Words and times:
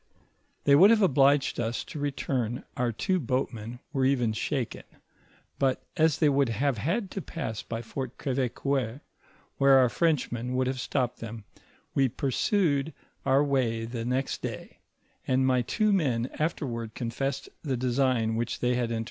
They 0.63 0.73
would 0.73 0.89
have 0.89 1.03
obliged 1.03 1.59
us 1.59 1.83
to 1.83 1.99
return, 1.99 2.63
our 2.75 2.91
two 2.91 3.19
boatmen 3.19 3.81
were 3.93 4.03
even 4.03 4.33
shaken, 4.33 4.81
but 5.59 5.83
as 5.95 6.17
they 6.17 6.27
would 6.27 6.49
have 6.49 6.79
had 6.79 7.11
to 7.11 7.21
pass 7.21 7.61
by 7.61 7.83
Fort 7.83 8.17
Gr^vecoeur, 8.17 9.01
where 9.57 9.77
our 9.77 9.89
Frenchmen 9.89 10.55
would 10.55 10.65
have 10.65 10.79
stopped 10.79 11.19
them, 11.19 11.43
we 11.93 12.09
pursued 12.09 12.95
our 13.27 13.43
way 13.43 13.85
the 13.85 14.03
next 14.03 14.41
day, 14.41 14.79
and 15.27 15.45
my 15.45 15.61
two 15.61 15.93
men 15.93 16.31
afterward 16.39 16.95
confessed 16.95 17.49
the 17.61 17.77
design 17.77 18.35
which 18.35 18.59
they 18.59 18.73
had 18.73 18.89
entortained. 18.91 18.99